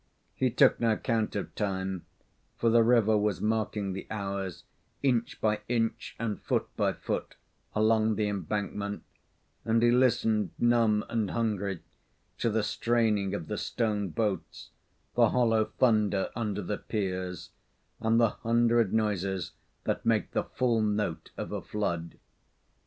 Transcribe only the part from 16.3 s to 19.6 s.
under the piers, and the hundred noises